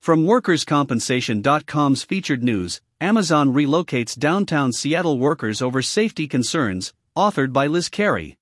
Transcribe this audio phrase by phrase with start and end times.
[0.00, 7.90] From WorkersCompensation.com's featured news, Amazon relocates downtown Seattle workers over safety concerns, authored by Liz
[7.90, 8.38] Carey.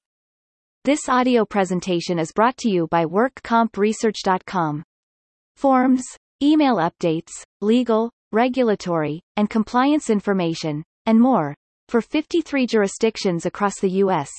[0.84, 4.84] This audio presentation is brought to you by WorkCompResearch.com.
[5.56, 6.04] Forms,
[6.40, 11.56] email updates, legal, regulatory, and compliance information, and more,
[11.88, 14.31] for 53 jurisdictions across the U.S.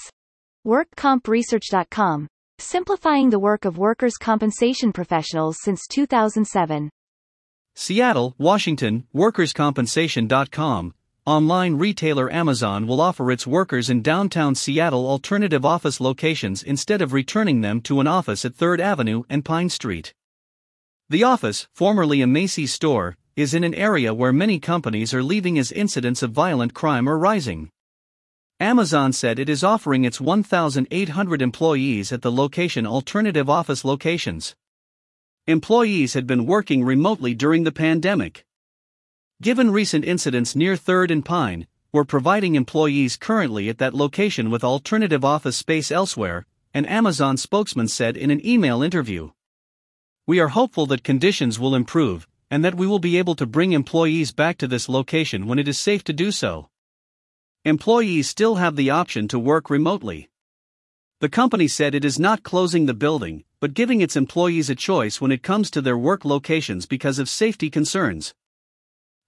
[0.66, 2.28] WorkCompResearch.com,
[2.60, 6.90] simplifying the work of workers' compensation professionals since 2007.
[7.82, 10.94] Seattle, Washington, WorkersCompensation.com.
[11.26, 17.14] Online retailer Amazon will offer its workers in downtown Seattle alternative office locations instead of
[17.14, 20.14] returning them to an office at 3rd Avenue and Pine Street.
[21.08, 25.58] The office, formerly a Macy's store, is in an area where many companies are leaving
[25.58, 27.70] as incidents of violent crime are rising.
[28.60, 34.54] Amazon said it is offering its 1,800 employees at the location alternative office locations.
[35.50, 38.46] Employees had been working remotely during the pandemic.
[39.42, 44.64] Given recent incidents near 3rd and Pine, we're providing employees currently at that location with
[44.64, 49.32] alternative office space elsewhere, an Amazon spokesman said in an email interview.
[50.28, 53.72] We are hopeful that conditions will improve, and that we will be able to bring
[53.72, 56.70] employees back to this location when it is safe to do so.
[57.66, 60.30] Employees still have the option to work remotely.
[61.22, 65.20] The company said it is not closing the building, but giving its employees a choice
[65.20, 68.34] when it comes to their work locations because of safety concerns.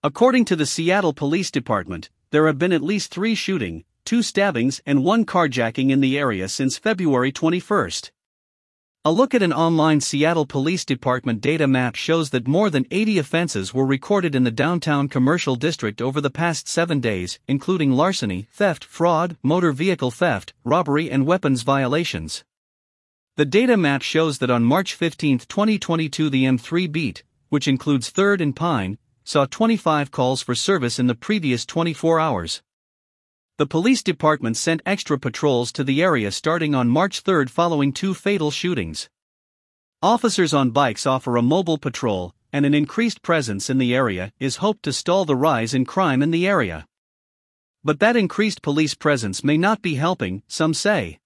[0.02, 4.80] According to the Seattle Police Department, there have been at least three shooting, two stabbings,
[4.86, 7.90] and one carjacking in the area since February 21.
[9.04, 13.18] A look at an online Seattle Police Department data map shows that more than 80
[13.18, 18.48] offenses were recorded in the downtown commercial district over the past seven days, including larceny,
[18.52, 22.44] theft, fraud, motor vehicle theft, robbery, and weapons violations.
[23.38, 28.42] The data map shows that on March 15, 2022, the M3 beat, which includes 3rd
[28.42, 32.62] and Pine, saw 25 calls for service in the previous 24 hours.
[33.62, 38.16] The police department sent extra patrols to the area starting on March 3 following two
[38.16, 39.08] fatal shootings.
[40.02, 44.56] Officers on bikes offer a mobile patrol, and an increased presence in the area is
[44.66, 46.88] hoped to stall the rise in crime in the area.
[47.84, 51.20] But that increased police presence may not be helping, some say.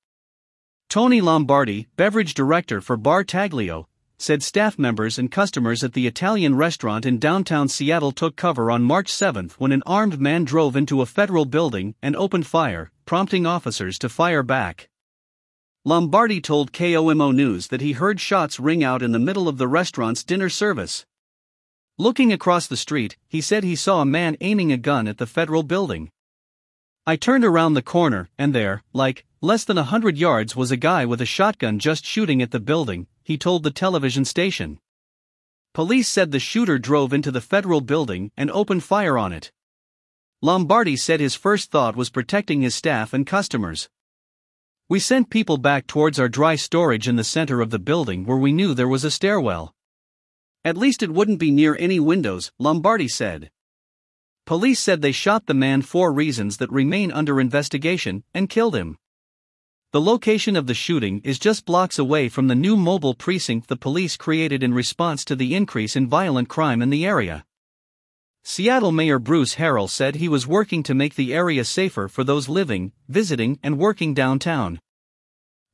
[0.90, 3.86] Tony Lombardi, beverage director for Bar Taglio,
[4.26, 8.82] said staff members and customers at the Italian restaurant in downtown Seattle took cover on
[8.82, 13.46] March 7 when an armed man drove into a federal building and opened fire, prompting
[13.46, 14.90] officers to fire back.
[15.84, 19.68] Lombardi told KOMO News that he heard shots ring out in the middle of the
[19.68, 21.06] restaurant's dinner service.
[22.00, 25.28] Looking across the street, he said he saw a man aiming a gun at the
[25.28, 26.10] federal building.
[27.06, 30.78] I turned around the corner, and there, like, less than a hundred yards, was a
[30.78, 34.80] guy with a shotgun just shooting at the building, he told the television station.
[35.74, 39.52] Police said the shooter drove into the federal building and opened fire on it.
[40.44, 43.90] Lombardi said his first thought was protecting his staff and customers.
[44.88, 48.38] We sent people back towards our dry storage in the center of the building where
[48.38, 49.74] we knew there was a stairwell.
[50.64, 53.50] At least it wouldn't be near any windows, Lombardi said.
[54.46, 59.00] Police said they shot the man for reasons that remain under investigation and killed him.
[59.96, 63.78] The location of the shooting is just blocks away from the new mobile precinct the
[63.78, 67.46] police created in response to the increase in violent crime in the area.
[68.44, 72.50] Seattle Mayor Bruce Harrell said he was working to make the area safer for those
[72.50, 74.82] living, visiting, and working downtown.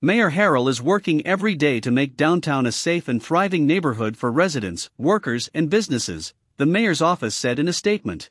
[0.04, 4.31] Mayor Harrell is working every day to make downtown a safe and thriving neighborhood for
[4.31, 8.30] residents, workers, and businesses, the mayor's office said in a statement.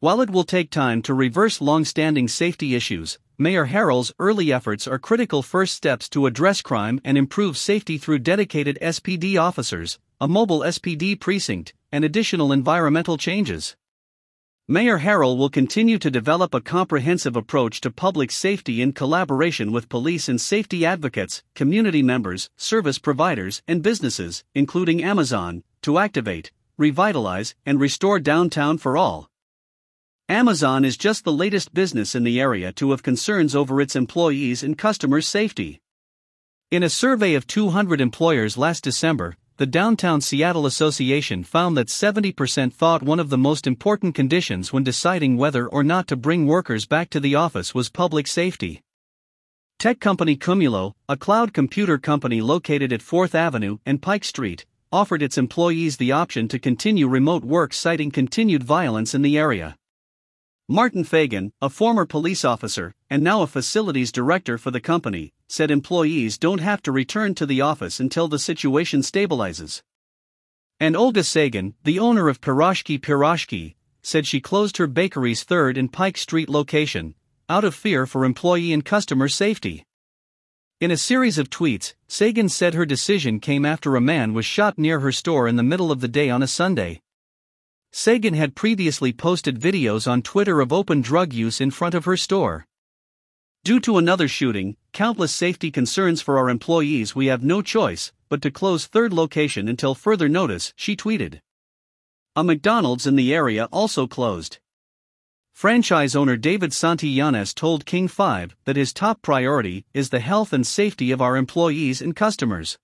[0.00, 4.86] While it will take time to reverse long standing safety issues, Mayor Harrell's early efforts
[4.86, 10.28] are critical first steps to address crime and improve safety through dedicated SPD officers, a
[10.28, 13.76] mobile SPD precinct, and additional environmental changes.
[14.68, 19.88] Mayor Harrell will continue to develop a comprehensive approach to public safety in collaboration with
[19.88, 27.54] police and safety advocates, community members, service providers, and businesses, including Amazon, to activate, revitalize,
[27.64, 29.29] and restore downtown for all.
[30.30, 34.62] Amazon is just the latest business in the area to have concerns over its employees
[34.62, 35.80] and customers' safety.
[36.70, 42.72] In a survey of 200 employers last December, the Downtown Seattle Association found that 70%
[42.72, 46.86] thought one of the most important conditions when deciding whether or not to bring workers
[46.86, 48.82] back to the office was public safety.
[49.80, 55.22] Tech company Qumulo, a cloud computer company located at 4th Avenue and Pike Street, offered
[55.22, 59.76] its employees the option to continue remote work citing continued violence in the area.
[60.72, 65.68] Martin Fagan, a former police officer and now a facilities director for the company, said
[65.68, 69.82] employees don't have to return to the office until the situation stabilizes.
[70.78, 75.92] And Olga Sagan, the owner of Piroshky Piroshky, said she closed her bakery's 3rd and
[75.92, 77.16] Pike Street location,
[77.48, 79.84] out of fear for employee and customer safety.
[80.80, 84.78] In a series of tweets, Sagan said her decision came after a man was shot
[84.78, 87.00] near her store in the middle of the day on a Sunday.
[87.92, 92.16] Sagan had previously posted videos on Twitter of open drug use in front of her
[92.16, 92.66] store.
[93.64, 98.40] Due to another shooting, countless safety concerns for our employees, we have no choice but
[98.40, 101.40] to close third location until further notice, she tweeted.
[102.36, 104.60] A McDonald's in the area also closed.
[105.52, 110.66] Franchise owner David Santillanes told King 5 that his top priority is the health and
[110.66, 112.78] safety of our employees and customers.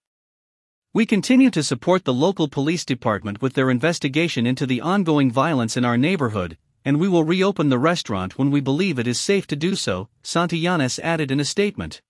[0.96, 5.76] We continue to support the local police department with their investigation into the ongoing violence
[5.76, 6.56] in our neighborhood,
[6.86, 10.08] and we will reopen the restaurant when we believe it is safe to do so,
[10.24, 12.00] Santillanes added in a statement.